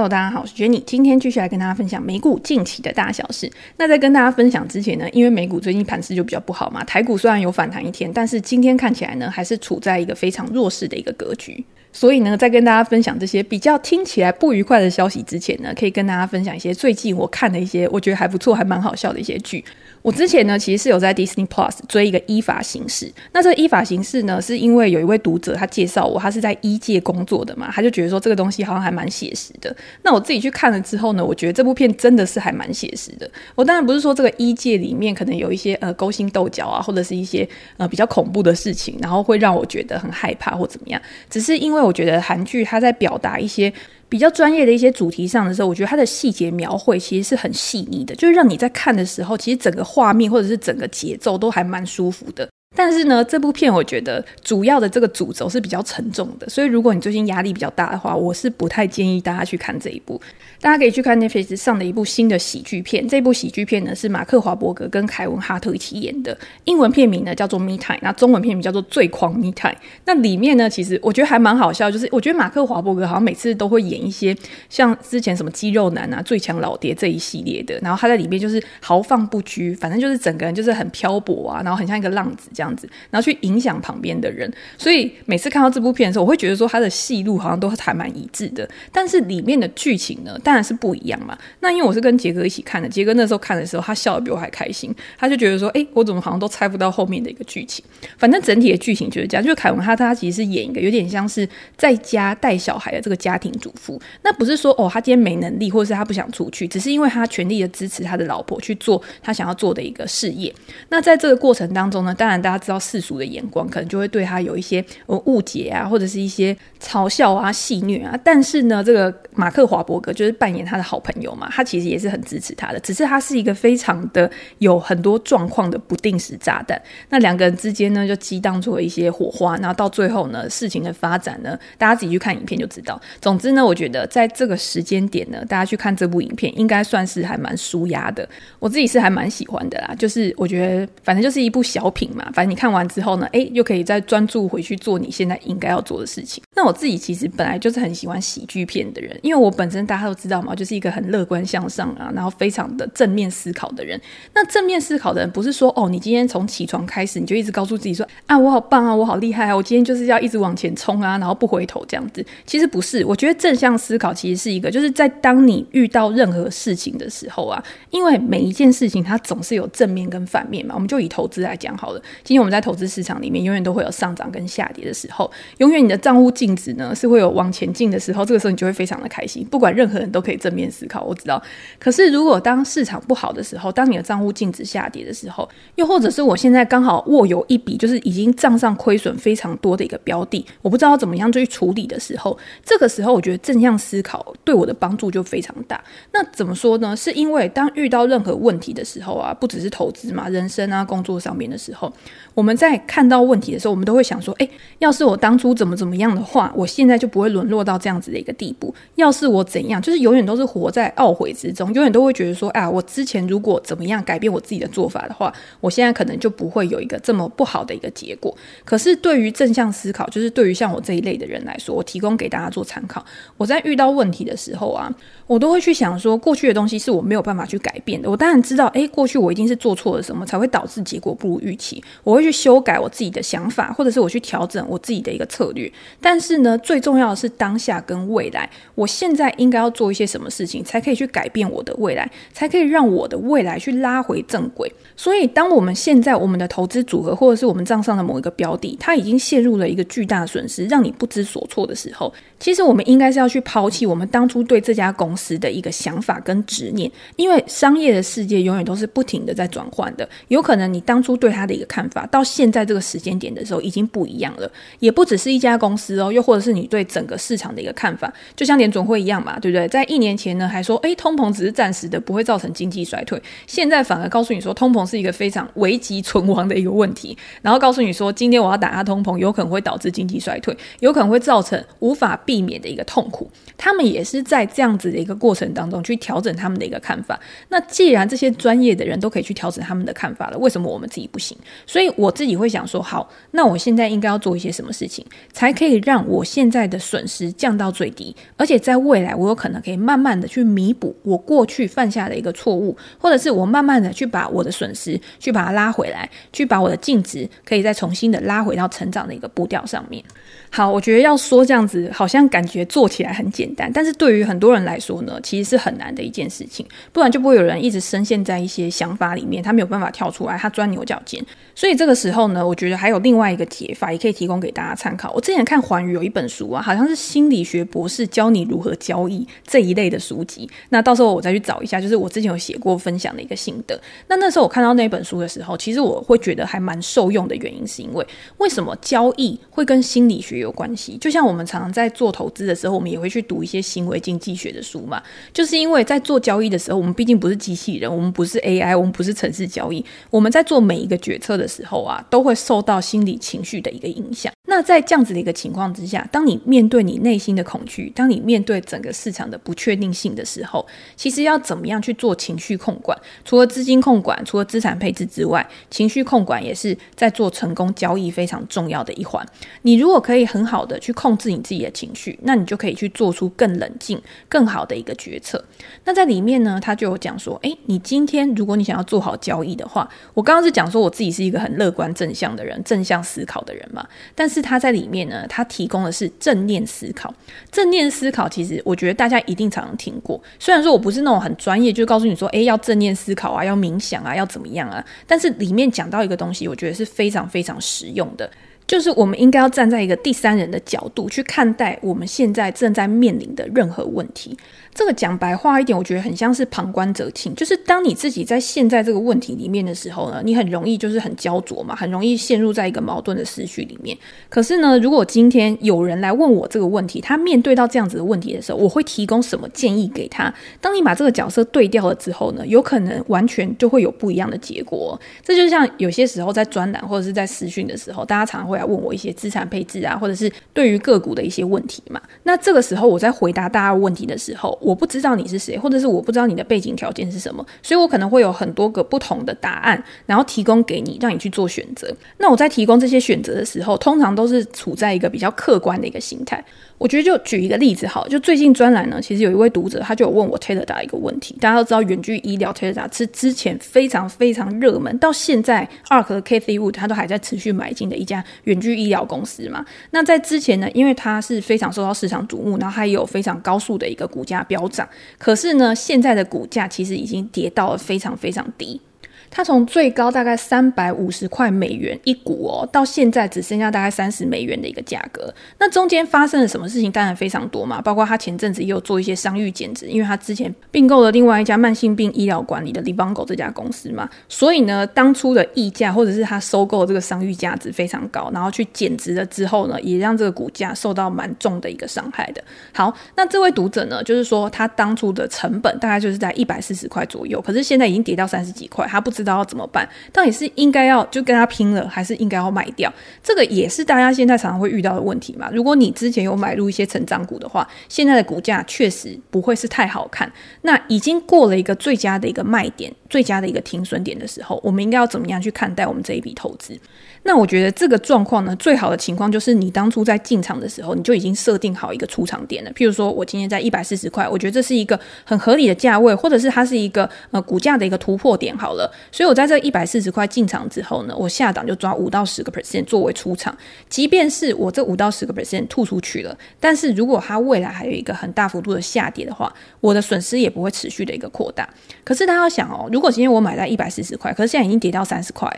[0.00, 3.52] Hello，大家好，我是杰尼今天继续来跟大家分享美股近期的大小事。
[3.76, 11.62] 那在跟大家分享之前呢，因为美股最近盘势就比较不好嘛，台股虽然有反弹一天，但是今天看起来呢，还是处在一个非常弱势的一个格局。
[11.92, 19.62] 所以呢，在跟大家分享这些比较听起来不愉快的消息之前呢，可以跟大家分享一些最近我看的一些我觉得还不错、还蛮好笑的一些剧。
[20.02, 23.06] 我之前呢，其实是有在 Disney Plus 追一个《依法行事》。
[23.32, 29.74] 那这个《依法行事》呢，是因为有一位读者他介绍我，他是在医界工作的嘛，他就觉得说这个东西好像还蛮写实的。
[30.02, 33.30] 那我自己去看了之后呢，我觉得这部片真的是还蛮写实的。
[33.54, 37.46] 我当然不是说这个医界里面可能有一些呃勾心斗角啊，或者是一些
[37.76, 41.00] 呃比较恐怖的事情，然后会让我觉得很害怕或怎么样。
[41.28, 43.70] 只是因为我觉得韩剧它在表达一些。
[44.10, 52.46] 比较专业的一些主题上的时候，我觉得它的细节描绘其实是很细腻的，就是让你在看的时候，其实整个画面或者是整个节奏都还蛮舒服的。
[52.76, 60.20] 但是呢，这部片我觉得主要的这个主轴是比较沉重的，所以如果你最近压力比较大的话，我是不太建议大家去看这一部。
[60.60, 69.72] 大家可以去看 Netflix 上的一部新的喜剧片，这部喜剧片呢是马克华伯格跟凯文哈特一起演的，英文片名呢叫做《Me Time》，那中文片名叫做《最狂 Me Time》。
[70.04, 74.36] 那里面呢，其实我觉得还蛮好笑，就是我觉得马克华伯格好像每次都会演一些
[74.68, 82.48] 像之前什么肌肉男啊、最强老爹这一系列的，然后他在里面就是豪放不羁，反正就是整个人就是很漂泊啊，然后很像一个浪子。
[82.60, 91.38] 这样子，然后去影响旁边的人，所以每次看到这部片的时候，我会觉得说他的戏路好像都还蛮一致的，但是里面的剧情呢，当然是不一样嘛。
[91.60, 97.82] 那因为我是跟杰哥一起看的，杰哥那时候看的时候，他笑得比我还开心，他就觉得说，哎，我怎么好像都猜不到后面的一个剧情？
[98.18, 110.52] 反正整体的剧情就是这样，就是凯文他他其实是演一个有点像是在家带小孩的这个家庭主妇，那不是说哦他今天没能力，或者是他不想出去，只是因为他全力的支持他的老婆去做他想要做的一个事业。
[110.88, 118.18] 那在这个过程当中呢，当然大大家知道世俗的眼光，可能就会对他有一些呃误解啊，或者是一些嘲笑啊、戏谑啊。
[118.24, 124.28] 但是呢，这个马克华伯格就是扮演他的好朋友嘛，他其实也是很支持他的，只是他是一个非常的
[124.58, 126.80] 有很多状况的不定时炸弹。
[127.08, 133.00] 那两个人之间呢，就激荡出了一些火花，然后到最后呢，事情的发展呢，大家自己去看影片就知道。
[133.20, 138.28] 总之呢，我觉得在这个时间点呢，大家去看这部影片，应该算是还蛮舒压的。
[138.58, 146.42] 我自己是还蛮喜欢的啦，就是我觉得反正就是一部小品嘛，你看完之后呢，诶，又可以再专注回去做你现在应该要做的事情。
[146.54, 154.00] 那我自己其实本来就是很喜欢喜剧片的人，因为我本身大家都知道嘛，就是一个很乐观向上啊，然后非常的正面思考的人。
[154.34, 162.24] 那正面思考的人不是说哦，你今天从起床开始你就一直告诉自己说啊，我好棒啊，我好厉害啊，我今天就是要一直往前冲啊，然后不回头这样子。
[162.46, 170.74] 其实不是，我觉得正向思考其实是一个，就是在当你遇到任何事情的时候啊，因为每一件事情它总是有正面跟反面嘛。
[170.74, 179.44] 我们就以投资来讲好了，今天我们在投资市场里面永远都会有上涨跟下跌的时候，永远你的账户净值呢是会有往前进的时候，这个时候你就会非常的开心。
[179.50, 181.42] 不管任何人都可以正面思考，我知道。
[181.80, 195.82] 可是如果当市场不好的时候，当你的账户净值下跌的时候，又或者是我现在刚好握有一笔就是已经账上亏损非常多的一个标的，我不知道怎么样去处理的时候，这个时候我觉得正向思考对我的帮助就非常大。
[196.12, 196.96] 那怎么说呢？
[196.96, 201.92] 是因为当遇到任何问题的时候啊，不只是投资嘛，人生啊，工作上面的时候，
[202.34, 204.48] 我们在看到问题的时候，我们都会想说：诶，
[204.78, 208.74] 要是我当初怎么怎么样的话，我现在就不会沦落到这样子的一个地步。
[208.94, 218.34] 要是我怎样，就是永远都是活在懊悔之中，永远都会觉得说：啊，我之前如果怎么样改变我自己的做法的话，我现在可能就不会有一个这么不好的一个结果。
[218.64, 223.04] 可是对于正向思考，就是对于像我这一类的人来说，我提供给大家做参考。
[223.36, 224.90] 我在遇到问题的时候啊，
[225.26, 228.10] 我都会去想说，过去的东西是我没有办法去改变的。
[228.10, 231.82] 我当然知道，诶，过去我一定是做错了什么，才会导致结果不如预期。
[232.02, 235.72] 我我会去修改我自己的想法，或者是我去调整我自己的一个策略。
[236.00, 244.72] 但是呢，最重要的是当下跟未来，我现在应该要做一些什么事情，才可以去改变我的未来，才可以让我的未来去拉回正轨。
[244.96, 269.66] 所以，当我们现在我们的投资组合，或者是我们账上的某一个标的，它已经陷入了一个巨大的损失，让你不知所措的时候，其实我们应该是要去抛弃我们当初对这家公司的一个想法跟执念，因为商业的世界永远都是不停的在转换的，有可能你当初对它的一个看法，到现在这个时间点的时候已经不一样了，也不只是一家公司哦，又或者是你对整个市场的一个看法，就像联准会一样嘛，对不对？
[269.68, 283.30] 在一年前呢，还说，诶，通膨只是暂时的，不会造成经济衰退，现在反而告诉你说，通膨是一个非常危急存亡的一个问题，然后告诉你说，今天我要打压通膨，有可能会导致经济衰退，有可能会造成无法避免的一个痛苦。
[283.56, 287.18] 他们也是在这样子的一个过程当中去调整他们的一个看法。
[287.48, 291.36] 那既然这些专业的人都可以去调整他们的看法了，为什么我们自己不行？
[291.66, 310.04] 所以所以我自己会想说，好，那我现在应该要做一些什么事情，才可以让我现在的损失降到最低，而且在未来我有可能可以慢慢的去弥补我过去犯下的一个错误，或者是我慢慢的去把我的损失去把它拉回来，去把我的净值可以再重新的拉回到成长的一个步调上面。
[310.50, 321.24] 好，我觉得要说这样子，好像感觉做起来很简单，但是对于很多人来说呢，其实是很难的一件事情，不然就不会有人一直深陷在一些想法里面，他没有办法跳出来，他钻牛角尖。
[321.54, 325.12] 所以以这个时候呢，我觉得还有另外一个解法，也可以提供给大家参考。
[325.12, 333.80] 我之前看寰宇有一本书啊，好像是心理学博士教你如何交易这一类的书籍，那到时候我再去找一下，就是我之前有写过分享的一个心得。
[334.08, 338.06] 那那时候我看到那本书的时候，其实我会觉得还蛮受用的原因，是因为
[338.38, 340.96] 为什么交易会跟心理学有关系？
[340.98, 345.02] 就像我们常常在做投资的时候，我们也会去读一些行为经济学的书嘛。
[345.32, 349.84] 就是因为在做交易的时候，我们毕竟不是机器人，我们不是 AI，我们不是程式交易。
[350.10, 354.32] 我们在做每一个决策的时候啊，都会受到心理情绪的一个影响。
[354.50, 360.66] 那在这样子的一个情况之下，当你面对你内心的恐惧，当你面对整个市场的不确定性的时候，
[360.96, 362.98] 其实要怎么样去做情绪控管？
[363.24, 369.24] 除了资金控管，除了资产配置之外，情绪控管也是在做成功交易非常重要的一环。
[369.62, 375.44] 你如果可以很好的去控制你自己的情绪，那你就可以去做出更冷静、更好的一个决策。
[375.84, 383.86] 那在里面呢，他就有讲说，诶，你今天如果你想要做好交易的话，我刚刚是讲说我自己是一个很乐观正向的人，正向思考的人嘛。
[384.16, 387.12] 但是他在里面呢，他提供的是正念思考。
[387.50, 394.84] 正念思考其实我觉得大家一定常常听过，虽然说我不是那种很专业，就告诉你说，诶，要正念思考啊，要冥想啊，要怎么样啊。
[395.06, 398.30] 但是里面讲到一个东西，我觉得是非常非常实用的。
[398.70, 404.38] 就是我们应该要站在一个第三人的角度去看待我们现在正在面临的任何问题。
[404.72, 407.34] 这个讲白话一点，我觉得很像是旁观者清。
[407.34, 413.98] 就是当你自己在现在这个问题里面的时候呢，你很容易就是很焦灼嘛，很容易陷入在一个矛盾的思绪里面。
[414.28, 420.32] 可是呢，如果今天有人来问我这个问题，他面对到这样子的问题的时候，我会提供什么建议给他？
[420.60, 424.98] 当你把这个角色对调了之后呢，有可能完全就会有不一样的结果。
[425.24, 428.59] 这就像有些时候在专栏或者是在私讯的时候，大家常常会。
[428.60, 432.00] 来问我一些资产配置啊，或者是对于个股的一些问题嘛。
[432.22, 441.92] 那这个时候我在回答大家问题的时候，我不知道你是谁，或者是我不知道你的背景条件是什么，所以我可能会有很多个不同的答案，然后提供给你，让你去做选择。
[442.18, 446.44] 那我在提供这些选择的时候，通常都是处在一个比较客观的一个心态。
[446.78, 451.36] 我觉得就举一个例子好，就最近专栏呢，其实有一位读者他就有问我 Teladoc 一个问题。
[451.38, 459.64] 大家都知道远距医疗 Teladoc 是之前非常非常热门，到现在 ARK 和 Cathie Wood 他都还在持续买进的一家远距医疗公司嘛。
[459.92, 464.88] 那在之前呢，因为它是非常受到市场瞩目，然后还有非常高速的一个股价飙涨。
[465.18, 468.80] 可是呢，现在的股价其实已经跌到了非常非常低。
[469.30, 475.32] 它从最高大概三百五十块美元一股哦，到现在只剩下大概三十美元的一个价格。
[475.58, 476.90] 那中间发生了什么事情？
[476.90, 492.42] 当然非常多嘛，包括他前阵子也有做一些商誉减值，因为他之前并购了另外一家慢性病医疗管理的 Livongo 这家公司嘛，所以呢，当初的溢价或者是他收购这个商誉价值非常高，然后去减值了之后呢，也让这个股价受到蛮重的一个伤害的。
[492.72, 499.88] 好，那这位读者呢，就是说他当初的成本大概就是在一百四十块左右，可是现在已经跌到三十几块，他不知知道要怎么办？
[500.12, 502.92] 到底是应该要就跟他拼了，还是应该要卖掉？
[503.22, 505.50] 这个也是大家现在常常会遇到的问题嘛。
[505.52, 510.30] 如果你之前有买入一些成长股的话，现在的股价确实不会是太好看。
[510.62, 516.78] 那已经过了一个最佳的一个卖点、最佳的一个停损点的时候，我们应该要怎么样去看待我们这一笔投资？
[517.22, 522.70] 那我觉得这个状况呢，最好的情况就是你当初在进场的时候，你就已经设定好一个出场点了。
[522.72, 528.56] 譬如说，我今天在一百四十块，我觉得这是一个很合理的价位，或者是它是一个呃股价的一个突破点。
[528.56, 533.56] 好了，所以我在这一百四十块进场之后呢，我下档就抓五到十个 percent 作为出场。
[533.88, 541.68] 即便是我这五到十个 percent 吐出去了，但是如果它未来还有一个很大幅度的下跌的话，我的损失也不会持续的一个扩大。
[542.04, 545.50] 可是大家要想哦，如果今天我买在一百四十块，可是现在已经跌到三十块。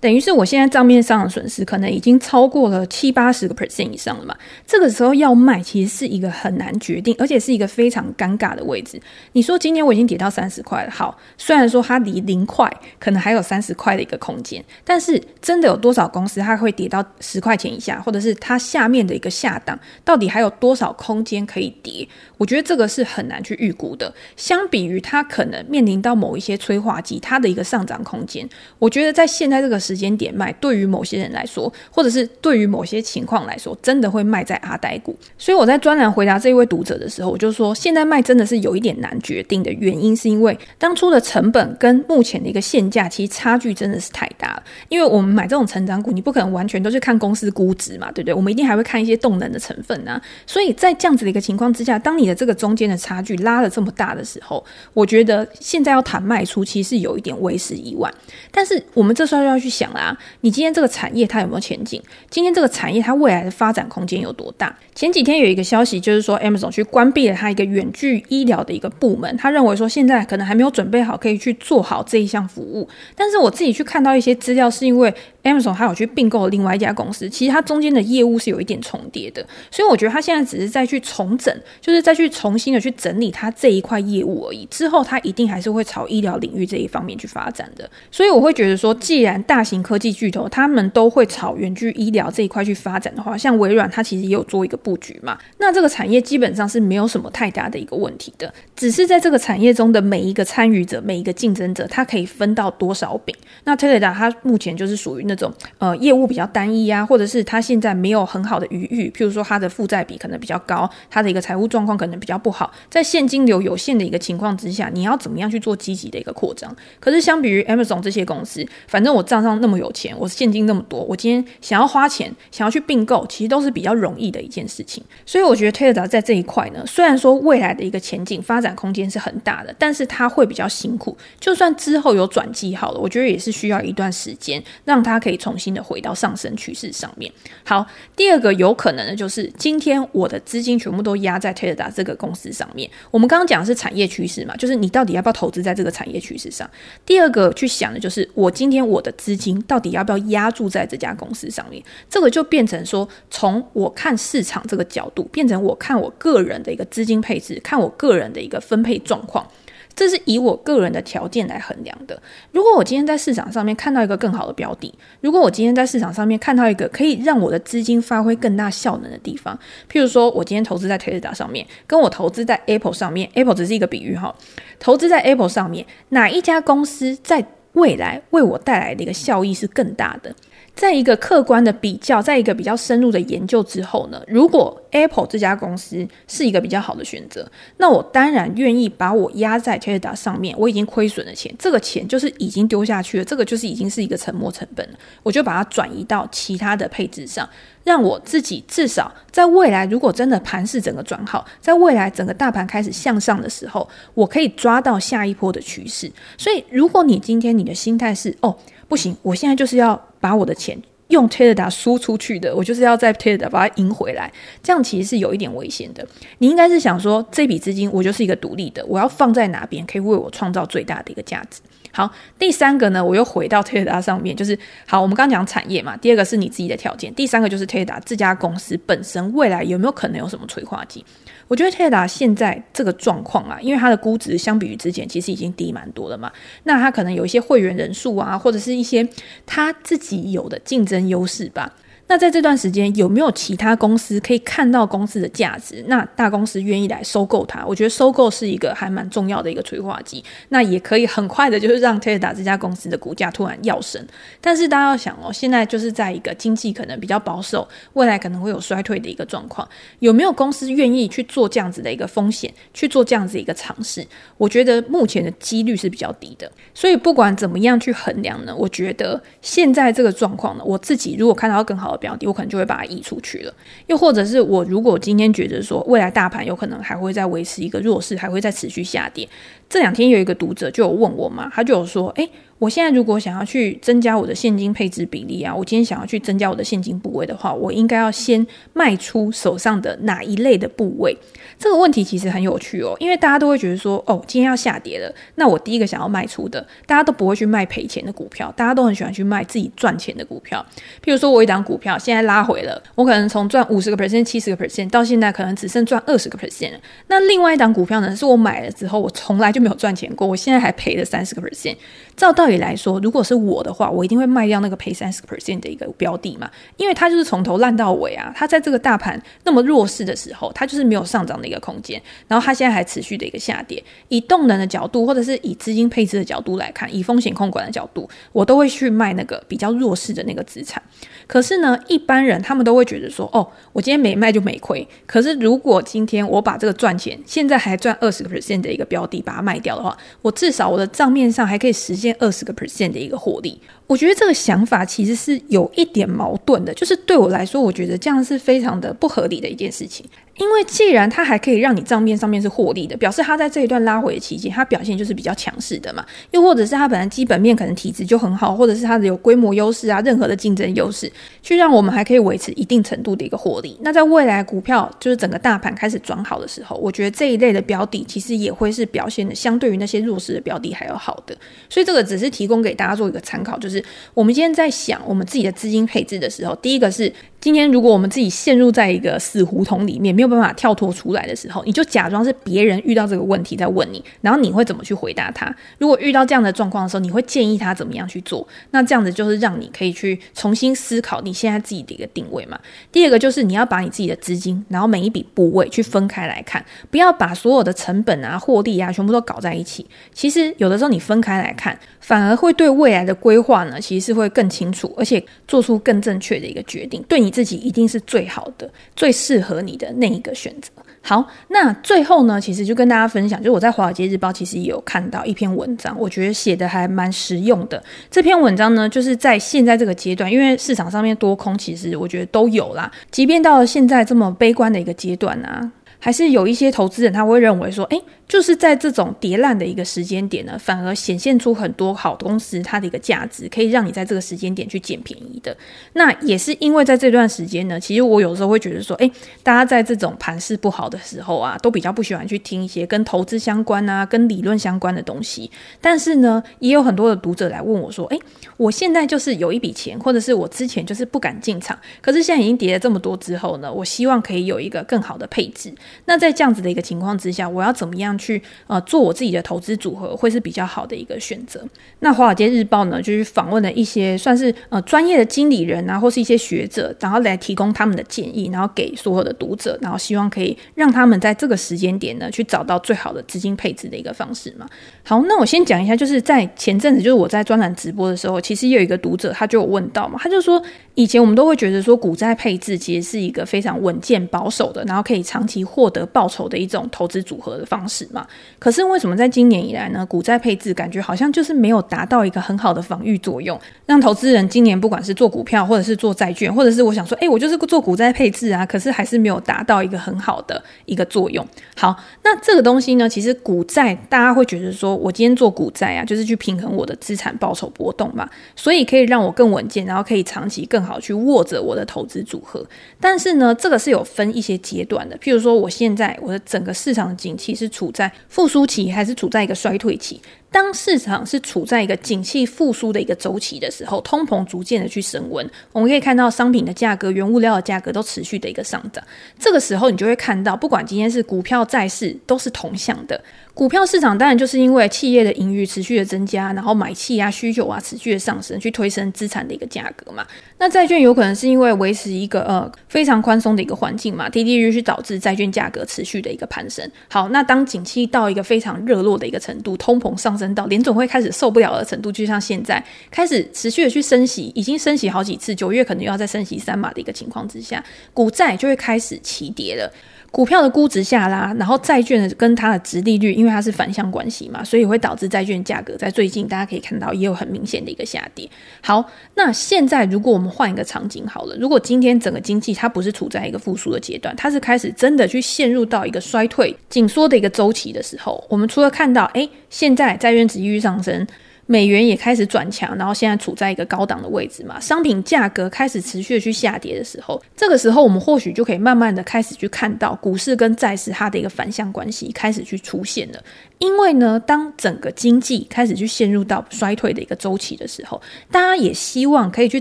[0.00, 4.34] 等于是我现在账面上的损失可能已经超过了七八十个 percent 以上了嘛？
[4.66, 9.00] 这个时候要卖，其实是一个很难决定，而且是一个非常尴尬的位置。
[9.32, 22.08] 你说今天我已经跌到三十块了，好，虽然说它离零块可能还有三十块的一个空间，但是真的有多少公司它会跌到十块钱以下，或者是它下面的一个下档，到底还有多少空间可以跌？
[22.38, 24.12] 我觉得这个是很难去预估的。
[24.36, 35.16] 相比于它可能面临到某一些催化剂，它的一个上涨空间，我觉得在现在这个时时间点卖，对于某些人来说，或者是对于某些情况来说，真的会卖在阿呆股。
[35.36, 44.62] 所以我在专栏回答这一位读者的时候，我就说，现在卖真的是有一点难决定的原因，是因为当初的成本跟目前的一个现价其实差距真的是太大了。
[44.88, 48.34] 因为我们买这种成长股，你不可能完全都是看公司估值嘛，对不对？
[48.34, 50.22] 我们一定还会看一些动能的成分啊。
[50.46, 58.12] 所以在这样子的一个情况之下，当你的这个中间的差距拉得这么大的时候，我觉得现在要谈卖出，其实是有一点为时已晚。
[58.50, 62.02] 但是我们这时候要去讲啦，你今天这个产业它有没有前景？
[62.28, 64.76] 今天这个产业它未来的发展空间有多大？
[64.94, 72.86] 前几天有一个消息，就是说 Amazon 去关闭了它一个远距医疗的一个部门，他认为说现在可能还没有准备好可以去做好这一项服务。
[73.16, 84.66] 但是我自己去看到一些资料，是因为 Amazon 还有去并购另外一家公司，其实它中间的业务是有一点重叠的，所以我觉得它现在只是在去重整，就是再去重新的去整理它这一块业务而已。
[84.70, 87.88] 之后它一定还是会朝医疗领域这一方面去发展的。
[88.10, 103.34] 所以我会觉得说，既然大型科技巨头他们都会朝远距医疗这一块去发展的话，像微软它其实也有做一个布局嘛，那这个产业基本上是没有什么太大的一个问题的，只是在这个产业中的每一个参与者、每一个竞争者，它可以分到多少饼。
[103.64, 116.74] 那 t e l a 它目前就是属于那种呃业务比较单一啊，或者是它现在没有很好的余裕，譬如说它的负债比可能比较高，它的一个财务状况可能比较不好，在现金流有限的一个情况之下，你要怎么样去做积极的一个扩张？
[116.98, 125.04] 可是相比于 Amazon 这些公司，反正我账上那么有钱，我现金那么多，我今天想要花钱，想要去并购，其实都是比较容易的一件事情。
[125.24, 131.16] 所以我觉得 Tesla 在这一块呢，虽然说未来的一个前景发展空间是很大的，但是它会比较辛苦。
[131.38, 137.30] 就算之后有转机好了，我觉得也是需要一段时间，让它可以重新的回到上升趋势上面。
[137.62, 137.86] 好，
[138.16, 142.90] 第二个有可能的就是今天我的资金全部都压在 t e d a 这个公司上面。
[143.10, 146.68] 我们刚刚讲的是产业趋势嘛，就是你到底要不要投资在这个产业趋势上。
[147.04, 151.82] 第二个去想的就是我今天我的资金到底要不要压注在这家公司上面。
[152.08, 159.46] 这个就变成说，从我看市场这个角度，变成我看我个人的一个资金配置，看我个人的一个分配状况。
[159.94, 162.20] 这是以我个人的条件来衡量的。
[162.52, 169.58] 如果我今天在市场上面看到一个更好的标的，如果我今天在市场上面看到一个可以让我的资金发挥更大效能的地方，
[169.90, 174.34] 譬如说我今天投资在 Tesla 上面，跟我投资在 Apple 上面，Apple 只是一个比喻哈，
[174.78, 177.44] 投资在 Apple 上面，哪一家公司在
[177.74, 180.34] 未来为我带来的一个效益是更大的？
[180.74, 187.46] 在一个客观的比较，在一个比较深入的研究之后呢，如果 Apple 这家公司是一个比较好的选择，
[187.76, 190.56] 那我当然愿意把我压在 Tesla 上面。
[190.58, 194.98] 我已经亏损的钱，这个钱就是已经丢下去了，这个就是已经是一个沉没成本了。
[195.22, 197.46] 我就把它转移到其他的配置上，
[197.84, 206.10] 让我自己至少在未来，如果真的盘势整个转好，在未来整个大盘开始向上的时候，我可以抓到下一波的趋势。
[206.38, 208.56] 所以，如果你今天你的心态是哦，
[208.88, 210.80] 不行，我现在就是要把我的钱。
[211.08, 216.06] 用 t e d a 输出去的，我就是要在 t e d a 把它赢回来，这样其实是有一点危险的。
[216.38, 221.60] 你应该是想说，这笔资金我就是一个独立的，我要放在哪边可以为我创造最大的一个价值。
[221.92, 231.04] 好，第三个呢，我又回到 Tesla 上面，就是好，我们刚刚讲产业嘛，第二个是你自己的条件，第三个就是 Tata 这家公司本身未来有没有可能有什么催化剂？
[231.48, 236.30] 我觉得 Tata 现在这个状况啊，因为它的估值相比于之前其实已经低蛮多了嘛，
[236.62, 239.08] 那它可能有一些会员人数啊，或者是一些
[239.44, 241.74] 它自己有的竞争优势吧。
[242.10, 245.84] 那在这段时间有没有其他公司可以看到公司的价值？
[245.86, 247.64] 那大公司愿意来收购它？
[247.64, 250.24] 我觉得收购是一个还蛮重要的一个催化剂。
[250.48, 254.04] 那也可以很快的，就是让 Tesla 这家公司的股价突然跃升。
[254.40, 259.68] 但是大家要想哦，现在就是在一个经济可能比较保守，未来可能会有衰退的一个状况，
[260.00, 264.04] 有没有公司愿意去做这样子的一个风险，去做这样子一个尝试？
[264.36, 266.50] 我觉得目前的几率是比较低的。
[266.74, 271.99] 所以不管怎么样去衡量呢，我觉得现在这个状况呢，我自己如果看到更好的。
[272.00, 273.54] 标的我可能就会把它移出去了，
[273.86, 279.28] 又或者是我如果今天觉得说未来大盘有可能还会再维持一个弱势，还会再持续下跌。
[279.68, 282.28] 这两天有一个读者就有问我嘛，他就有说，诶，
[282.60, 291.16] 我现在如果想要去增加我的现金配置比例啊，我今天想要去增加我的现金部位的话，我应该要先卖出手上的哪一类的部位？
[291.58, 300.64] 这个问题其实很有趣哦，因为大家都会觉得说，哦，今天要下跌了，那我第一个想要卖出的，大家都不会去卖赔钱的股票，大家都很喜欢去卖自己赚钱的股票。
[301.02, 306.72] 譬如说我一档股票现在拉回了，我可能从赚五十个 percent、七十个 percent 到现在可能只剩赚二十个 percent。
[307.06, 311.76] 那另外一档股票呢，是我买了之后，我从来就没有赚钱过，我现在还赔了三十个 percent。
[312.16, 318.32] 照道理来说，如果是我的话，我一定会卖掉那个赔三十 percent 的一个标的嘛，因为它就是从头烂到尾啊。
[318.36, 323.82] 它在这个大盘那么弱势的时候，它就是没有上涨的一个空间，然后它现在还持续的一个下跌。
[324.08, 330.82] 以动能的角度，或者是以资金配置的角度来看，以风险控管的角度，我都会去卖那个比较弱势的那个资产。
[331.26, 334.86] 可是呢，一般人他们都会觉得说，哦，我今天没卖就没亏。
[335.06, 343.60] 可是如果今天我把这个赚钱，现在还赚二十个 percent 的一个标的把它卖掉的话，我至少我的账面上还可以实现二十个 percent 的一个获利。
[343.90, 350.06] 我觉得这个想法其实是有一点矛盾的，就是对我来说，我觉得这样是非常的不合理的一件事情。
[350.36, 356.06] 因为既然它还可以让你账面上面是获利的，表示它在这一段拉回的期间，它表现就是比较强势的嘛。
[356.30, 363.76] 又或者是它本来基本面可能体质就很好，或者是它的有规模优势啊，任何的竞争优势，去让我们还可以维持一定程度的一个获利。
[363.82, 371.36] 那在未来股票就是整个大盘开始转好的时候，我觉得这一类的标的其实也会是表现的相对于那些弱势的标的还要好的。
[371.68, 373.79] 所以这个只是提供给大家做一个参考，就是
[374.14, 377.12] 我们今天在想我们自己的资金配置的时候，第一个是。
[377.40, 385.50] 今天，如果我们自己陷入在一个死胡同里面，没有办法跳脱出来的时候，你就假装是别人遇到这个问题在问你，然后你会怎么去回答他？
[385.78, 388.46] 如果遇到这样的状况的时候，你会建议他怎么样去做？
[388.72, 392.60] 那这样子就是让你可以去重新思考你现在自己的一个定位嘛。
[392.92, 399.86] 第二个就是你要把你自己的资金，然后每一笔部位去分开来看，不要把所有的成本啊、获利啊全部都搞在一起。
[400.12, 407.29] 其实有的时候你分开来看，反而会对未来的规划呢，其实是会更清楚，而且做出更正确的一个决定，对你。
[407.30, 410.70] 自己一定是最好的、最适合你的那一个选择。
[411.02, 417.82] 好，那最后呢，其实就跟大家分享，就是我在《华尔街日报》其实也有看到一篇文章，我觉得写的还蛮实用的。
[418.10, 422.90] 这篇文章呢，就是在现在这个阶段，因为市场上面多空，其实我觉得都有啦。
[423.10, 428.02] 即便到了现在这么悲观的一个阶段啊，还是有一些投资人他会认为说，诶。
[428.30, 435.56] 就是在这种跌烂的一个时间点呢，反而显现出很多好公司它的一个价值，可以让你在这个时间点去捡便宜的。
[435.94, 439.10] 那也是因为在这段时间呢，其实我有时候会觉得说，诶，
[439.42, 445.50] 大家在这种盘势不好的时候啊，都比较不喜欢去听一些跟投资相关啊、跟理论相关的东西。
[445.80, 448.18] 但是呢，也有很多的读者来问我说，诶，
[448.56, 455.74] 我现在就是有一笔钱，或者是我之前就是不敢进场，可是现在已经跌了这么多之后呢，我希望可以有一个更好的配置。
[456.06, 461.62] 那在这样子的一个情况之下，我要怎么样去呃做我自己的投资组合会是比较好的一个选择。
[462.00, 474.66] 那华尔街日报呢，就是访问了一些算是呃专业的经理人啊，或是一些学者，然后来提供他们的建议，然后给所有的读者，然后希望可以让他们在这个时间点呢，去找到最好的资金配置的一个方式嘛。
[475.04, 480.60] 好，那我先讲一下，就是在前阵子，就是我在专栏直播的时候，其实有一个读者他就有问到嘛，他就说
[480.94, 488.26] 以前我们都会觉得说股债配置其实是一个非常稳健保守的，然后可以长期获获得报酬的一种投资组合的方式嘛。
[488.58, 501.46] 可是为什么在今年以来呢，股债配置感觉好像就是没有达到一个很好的防御作用，让投资人今年不管是做股票，或者是做债券，或者是我想说，哎，我就是做股债配置啊，可是还是没有达到一个很好的一个作用。
[501.74, 512.62] 好，那这个东西呢，其实股债大家会觉得说我今天做股债啊，就是去平衡我的资产报酬波动嘛，所以可以让我更稳健，然后可以长期更好去握着我的投资组合。
[513.00, 520.20] 但是呢，这个是有分一些阶段的，譬如说我现在我的整个市场的景气是处在复苏期还是处在一个衰退期？
[520.52, 529.02] 当市场是处在一个景气复苏的一个周期的时候，通膨逐渐的去升温，我们可以看到商品的价格、原物料的价格都持续的一个上涨。
[529.38, 533.20] 这个时候，你就会看到，不管今天是股票、债市，都是同向的。
[533.52, 540.26] 股票市场当然就是因为企业的盈余持续的增加，然后买气啊、需求啊持续的上升，去推升资产的一个价格嘛。
[540.58, 546.88] 那债券有可能是因为维持一个呃非常宽松的一个环境嘛，低利率去导致债券价格持续的一个攀升。
[547.08, 559.92] 好，那当景气到一个非常热络的一个程度，通膨上升到联总会开始受不了的程度，就像现在开始持续的去升息，已经升息好几次，九月可能又要再升息三码的一个情况之下，股债就会开始齐跌了。
[560.32, 568.48] 股票的估值下拉，然后债券的跟它的殖利率，因为它是反向关系嘛，所以会导致债券价格在最近大家可以看到也有很明显的一个下跌。
[568.80, 581.26] 好，那现在如果我们换一个场景好了，如果今天整个经济它不是处在一个复苏的阶段，它是开始真的去陷入到一个衰退、紧缩的一个周期的时候，我们除了看到诶，现在债券殖利率上升。
[581.70, 593.38] 美元也开始转强，然后现在处在一个高档的位置嘛，商品价格开始持续的去下跌的时候，这个时候我们或许就可以慢慢的开始去看到股市跟债市它的一个反向关系开始去出现了。
[593.78, 599.80] 因为呢，当整个经济开始去陷入到衰退的一个周期的时候，大家也希望可以去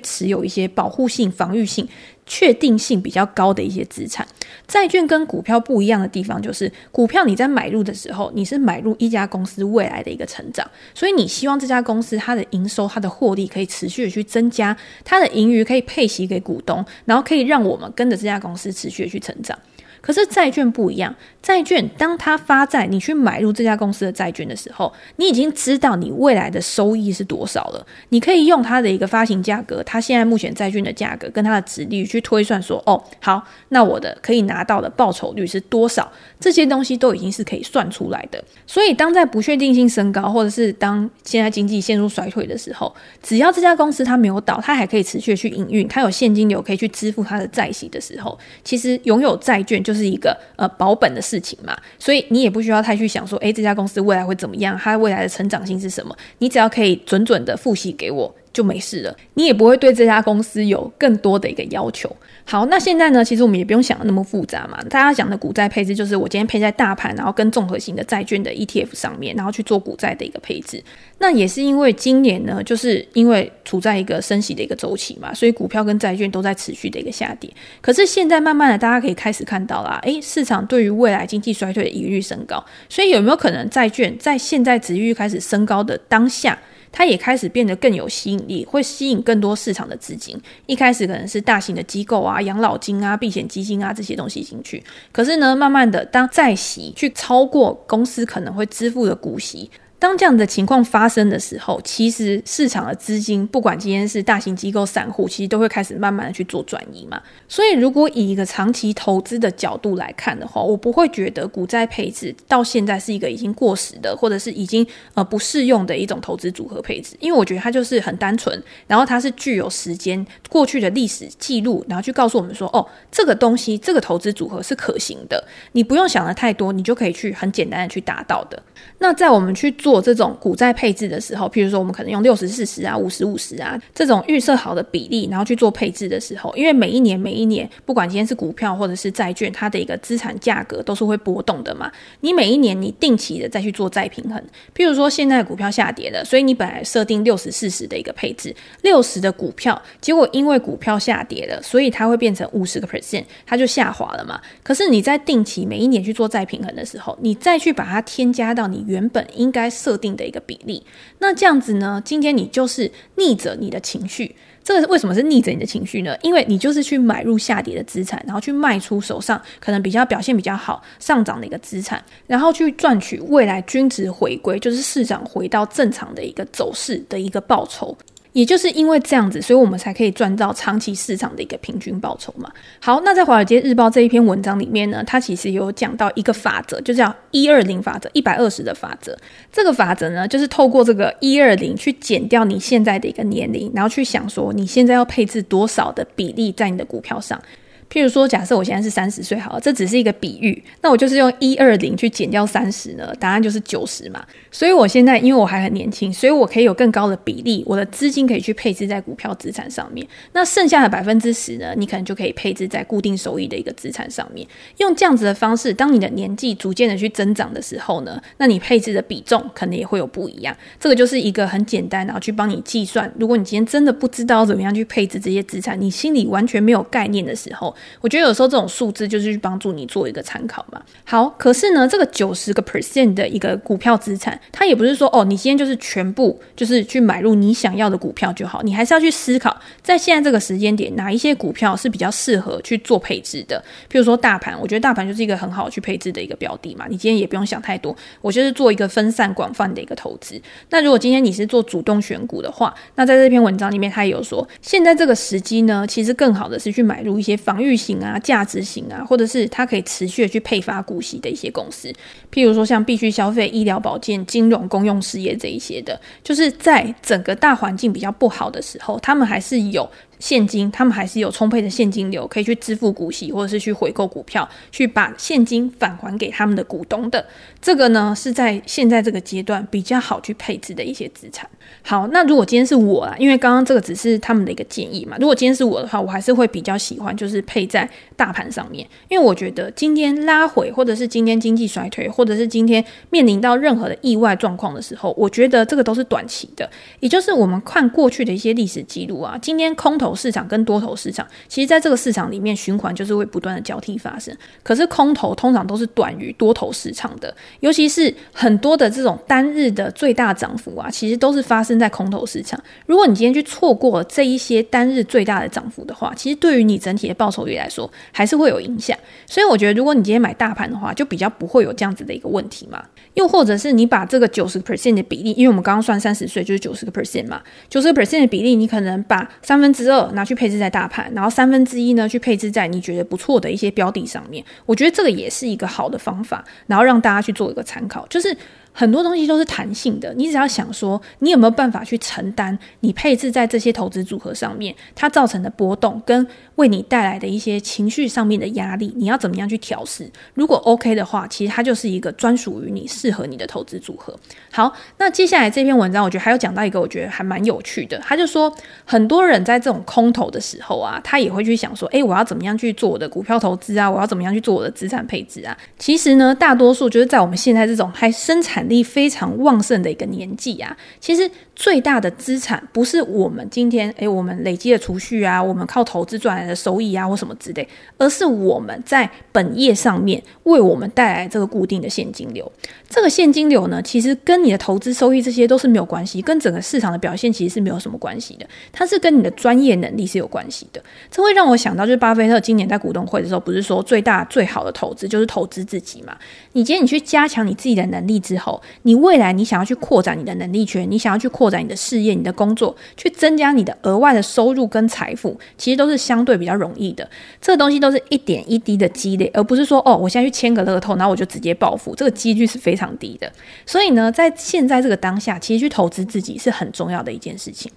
[0.02, 1.90] 持有一些保护性、防御性。
[2.30, 4.26] 确定性比较高的一些资产，
[4.68, 19.58] 债券跟股票不一样的地方就是，股票你在买入的时候，你是买入一家公司未来的一个成长，所以你希望这家公司它的营收、它的获利可以持续的去增加，它的盈余可以配息给股东，然后可以让我们跟着这家公司持续的去成长。
[20.02, 27.86] 可是债券不一样，债券当它发债，你去买入这家公司的债券的时候，你已经知道你未来的收益是多少了。
[28.10, 36.12] 你可以用它的一个发行价格，它现在目前债券的价格跟它的殖利率去推算说，哦，好，那我的可以拿到的报酬率是多少？
[36.40, 38.42] 这些东西都已经是可以算出来的。
[38.66, 51.76] 所以，当在不确定性升高，或者是当现在经济陷入衰退的时候，只要这家公司它没有倒，它还可以持续去营运，它有现金流可以去支付它的债息的时候，其实拥有债券就是一个呃保本的事情嘛。
[51.98, 54.78] 所以你也不需要太去想说，诶，这家公司未来会怎么样？
[54.78, 56.16] 它未来的成长性是什么？
[56.38, 58.36] 你只要可以准准的复习给我。
[58.52, 62.14] 就没事了，你也不会对这家公司有更多的一个要求。
[62.46, 64.82] 好，那现在呢，其实我们也不用想的那么复杂嘛。
[64.90, 70.84] 大家讲的股债配置，就是我今天配在大盘，然后跟综合型的债券的 ETF 上面，然后去做股债的一个配置。
[71.20, 77.48] 那也是因为今年呢，就是因为处在一个升息的一个周期嘛，所以股票跟债券都在持续的一个下跌。
[77.82, 86.58] 可是现在慢慢的，大家可以开始看到啦，诶，市场对于未来经济衰退的疑虑升高，所以有没有可能债券在现在值利率开始升高的当下，
[86.92, 90.40] 它也开始变得更有吸引力，会吸引更多市场的资金。
[90.66, 99.70] 一开始可能是大型的机构啊、养老金啊、避险基金啊这些东西进去，可是呢，慢慢的，当债息去超过公司可能会支付的股息。
[100.00, 107.22] 当这样的情况发生的时候，其实市场的资金，不管今天是大型机构、散户，其实都会开始慢慢的去做转移嘛。
[107.50, 114.86] 所以，如果以一个长期投资的角度来看的话，我不会觉得股债配置到现在是一个已经过时的，或者是已经
[115.16, 128.62] 呃不适用的一种投资组合配置，因为我觉得它就是很单纯，然后它是具有时间过去的历史记录，然后去告诉我们说，哦，这个东西这个投资组合是可行的，你不用想的太多，你就可以去很简单的去达到的。
[129.00, 130.00] 那在我们去做。
[130.10, 141.90] 这种股债配置的时候，譬如说我们可能用六十四十啊、五十五十啊这种预设好的比例，然后去做配置的时候，因为每一年每一年，不管今天是股票或者是债券，它的一个资产价格都是会波动的嘛。
[142.20, 144.42] 你每一年你定期的再去做再平衡，
[144.76, 154.42] 譬如说现在股票下跌了，所以你本来设定六十四十的一个配置，六十的股票，结果因为股票下跌了，所以它会变成五十个 percent，它就下滑了嘛。
[154.62, 160.84] 可是你在定期每一年去做再平衡的时候，你再去把它添加到你原本应该设定的一个比例，
[161.20, 162.02] 那这样子呢？
[162.04, 164.36] 今天你就是逆着你的情绪，
[164.76, 166.16] 这个为什么是逆着你的情绪呢？
[166.22, 177.98] 因为你就是去买入下跌的资产，然后去卖出手上可能比较表现比较好、上涨的一个资产，然后去赚取未来均值回归，就是市场回到正常的一个走势的一个报酬。
[178.34, 182.50] 也就是因为这样子，所以我们才可以赚到长期市场的一个平均报酬嘛。
[182.80, 189.18] 好，那在《华尔街日报》这一篇文章里面呢，它其实有讲到一个法则，就叫一二零法则，一百二十的法则。
[189.52, 197.42] 这个法则呢，就是透过这个一二零去减掉你现在的一个年龄，然后去想说你现在要配置多少的比例在你的股票上。
[197.92, 200.64] 譬如说，假设我现在是三十岁，好了，这只是一个比喻。
[200.82, 204.24] 那我就是用一二零去减掉三十呢，答案就是九十嘛。
[204.52, 210.08] 所以我现在因为我还很年轻，所以我可以有更高的比例，我的资金可以去配置在股票资产上面。
[210.34, 214.48] 那剩下的百分之十呢，你可能就可以配置在固定收益的一个资产上面。
[214.78, 220.56] 用这样子的方式，当你的年纪逐渐的去增长的时候呢，那你配置的比重可能也会有不一样。
[220.80, 223.12] 这个就是一个很简单，然后去帮你计算。
[223.20, 230.82] 如果你今天真的不知道怎么样去配置这些资产，你心里完全没有概念的时候，我觉得有时候这种数字就是去帮助你做一个参考嘛。
[231.06, 243.64] 好，可是呢，这个九十个 percent 的一个股票资产，它也不是说哦，你今天就是全部就是去买入你想要的股票就好，你还是要去思考，在现在这个时间点，哪一些股票是比较适合去做配置的。
[243.92, 246.86] 譬如说大盘，我觉得大盘就是一个很好去配置的一个标的嘛。
[246.90, 250.42] 你今天也不用想太多，我就是做一个分散广泛的一个投资。
[250.70, 258.18] 那如果今天你是做主动选股的话，那在这篇文章里面，它也有说，现在这个时机呢，其实更好的是去买入一些防御型啊。
[258.20, 261.92] 价值型啊，或者是它可以持续的去配发股息的一些公司，
[262.32, 269.90] 譬如说像必须消费、医疗保健、金融、公用事业这一些的，就是在整个大环境比较不好的时候，他们还是有。
[270.20, 277.26] 现金，他们还是有充沛的现金流，可以去支付股息，或者是去回购股票，去把现金返还给他们的股东的。
[277.62, 281.50] 这个呢，是在现在这个阶段比较好去配置的一些资产。
[281.82, 285.16] 好，那如果今天是我啦，因为刚刚这个只是他们的一个建议嘛。
[285.20, 296.70] 如果今天是我的话，我还是会比较喜欢就是配在大盘上面，因为我觉得今天拉回，或者是今天经济衰退，或者是今天面临到任何的意外状况的时候，我觉得这个都是短期的。
[297.00, 300.09] 也就是我们看过去的一些历史记录啊，今天空头。
[300.10, 304.36] 头市场跟多头市场，其实在这个市场里面循环就是会不断的交替发生。
[304.64, 312.60] 可是空头通常都是短于多头市场的，尤其是很多的这种单日的最大涨幅啊，其实都是发生在空头市场。
[312.88, 318.98] 如果你今天去错过了这一些单日最大的涨幅的话，其实对于你整体的报酬率来说，还是会有影响。
[319.28, 322.84] 所以我觉得，如果你今天买大盘的话，就比较不会有这样子的一个问题嘛。
[323.16, 334.44] 又或者是你把这个九十 percent 的比例，因为我们刚刚算三十岁就是九十个 percent 嘛，九十个 percent 的比例，你可能把三分之二拿去配置在大盘，然后三分之一呢去配置在你觉得不错的一些标的上面。
[334.66, 338.36] 我觉得这个也是一个好的方法，然后让大家去做一个参考，就是。
[338.72, 346.26] 很多东西都是弹性的，你只要想说，你有没有办法去承担你配置在这些投资组合上面它造成的波动，跟
[346.60, 350.06] 为你带来的一些情绪上面的压力，你要怎么样去调试？
[350.34, 354.14] 如果 OK 的话，其实它就是一个专属于你、适合你的投资组合。
[354.52, 357.98] 好，那接下来这篇文章，我觉得还有讲到一个，我觉得还蛮有趣的。
[358.00, 363.90] 他就说，很多人在这种空头的时候啊，他也会去想说，诶，我要怎么样去做我的股票投资啊？
[363.90, 365.58] 我要怎么样去做我的资产配置啊？
[365.78, 382.52] 其实呢，大多数就是在我们现在这种还生产力非常旺盛的一个年纪啊，其实最大的资产不是我们今天诶，我们累积的储蓄啊，我们靠投资赚的收益啊，或什么之类，而是我们在本业上面为我们带来这个固定的现金流。
[382.90, 390.82] 这个现金流呢，其实跟你的投资收益这些都是没有关系，跟整个市场的表现其实是没有什么关系的，它是跟你的专业能力是有关系的。
[391.12, 396.18] 这会让我想到，就是巴菲特今年在股东会的时候，不是说最大最好的投资就是投资自己嘛？
[396.54, 407.08] 你今天你去加强你自己的能力之后，你未来你想要去扩展你的能力圈，你想要去扩展你的事业、你的工作，去增加你的额外的收入跟财富，其实都是相对比较容易的。
[407.42, 413.32] 这个东西都是一点一滴的积累，而不是说哦，我现在去签个乐透，然后我就直接暴富，这个几率是非常低的。
[413.66, 417.72] 所以呢，在现在这个当下，其实去投资自己是很重要的一件事情。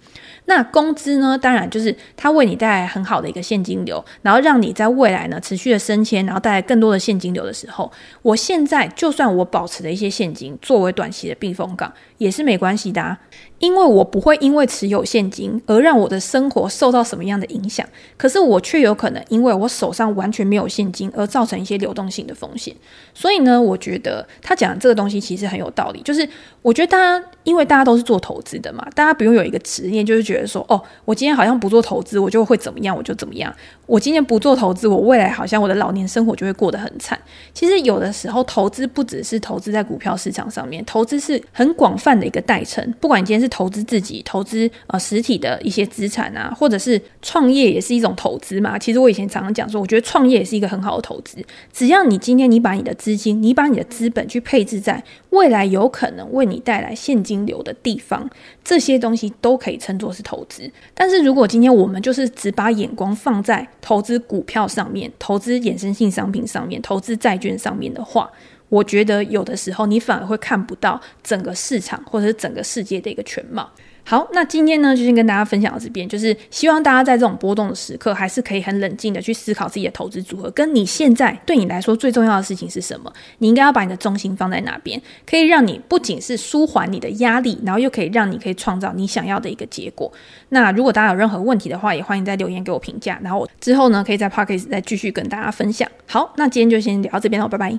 [0.46, 7.90] 那工资呢，当然就是它为你带来很好的一个现金流，然后让你在未来呢持续的升迁，然后带来更多的现金流的时候，
[8.22, 11.92] 我现在就算我保持了一些现金作为短期的避风港，
[12.22, 13.18] 也是没关系的啊。
[13.58, 22.74] 因为我不会因为持有现金而让我的生活受到什么样的影响，可是我却有可能因为我手上完全没有现金而造成一些流动性的风险。
[23.14, 26.02] 所以呢，我觉得他讲的这个东西其实很有道理。
[26.02, 26.28] 就是
[26.60, 33.54] 我觉得大家，因为大家都是做投资的嘛，大家不用有一个执念，就是觉得说，哦，我今天好像不做投资，我就会怎么样，我就怎么样。
[33.86, 37.16] 我今天不做投资，我未来好像我的老年生活就会过得很惨。
[37.54, 42.94] 其实有的时候，投资不只是投资在股票市场上面，投资是很广泛的一个代称。
[43.00, 48.78] 不管你今天是投资自己投资呃实体的一些资产啊，或者是创业也是一种投资嘛。
[48.78, 51.44] 其实我以前常常讲说，我觉得创业也是一个很好的投资。
[51.72, 58.28] 只要你今天你把你的资金，你把你的资本去配置在未来有可能为你带来现金流的地方，
[58.64, 60.70] 这些东西都可以称作是投资。
[60.94, 68.30] 但是如果今天我们就是只把眼光放在投资股票上面、投资衍生性商品上面、投资债券上面的话，
[68.72, 73.70] 我觉得有的时候你反而会看不到整个市场或者是整个世界的一个全貌。
[74.04, 83.12] 好，那今天呢，就先跟大家分享到这边，就是希望大家在这种波动的时刻，还是可以很冷静的去思考自己的投资组合，跟你现在对你来说最重要的事情是什么？
[83.38, 90.12] 你应该要把你的重心放在哪边，可以让你不仅是舒缓你的压力，然后又可以让你可以创造你想要的一个结果。
[90.48, 95.88] 那如果大家有任何问题的话，也欢迎在留言给我评价，然后我之后呢，可以在 Podcast 再继续跟大家分享。
[96.08, 97.70] 好，那今天就先聊到这边了，拜拜。